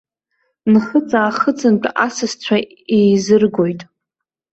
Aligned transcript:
Нхыҵ-аахыҵынтә 0.71 1.87
асасцәа 2.05 2.57
еизыргоит. 2.95 3.81